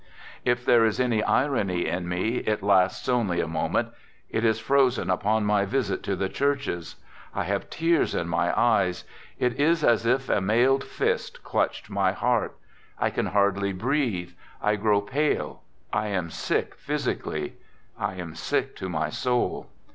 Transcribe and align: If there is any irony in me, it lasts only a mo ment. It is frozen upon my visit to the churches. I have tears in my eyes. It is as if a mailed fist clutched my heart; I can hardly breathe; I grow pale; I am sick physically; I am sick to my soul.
If 0.51 0.65
there 0.65 0.83
is 0.83 0.99
any 0.99 1.21
irony 1.21 1.85
in 1.85 2.09
me, 2.09 2.37
it 2.37 2.63
lasts 2.63 3.07
only 3.07 3.39
a 3.39 3.47
mo 3.47 3.69
ment. 3.69 3.89
It 4.31 4.43
is 4.43 4.57
frozen 4.59 5.11
upon 5.11 5.45
my 5.45 5.63
visit 5.63 6.01
to 6.05 6.15
the 6.15 6.27
churches. 6.27 6.95
I 7.35 7.43
have 7.43 7.69
tears 7.69 8.15
in 8.15 8.27
my 8.27 8.51
eyes. 8.59 9.03
It 9.37 9.59
is 9.59 9.83
as 9.83 10.07
if 10.07 10.27
a 10.27 10.41
mailed 10.41 10.83
fist 10.83 11.43
clutched 11.43 11.91
my 11.91 12.13
heart; 12.13 12.57
I 12.97 13.11
can 13.11 13.27
hardly 13.27 13.73
breathe; 13.73 14.31
I 14.59 14.75
grow 14.75 15.01
pale; 15.01 15.61
I 15.93 16.07
am 16.07 16.31
sick 16.31 16.73
physically; 16.73 17.53
I 17.95 18.15
am 18.15 18.33
sick 18.33 18.75
to 18.77 18.89
my 18.89 19.09
soul. 19.11 19.69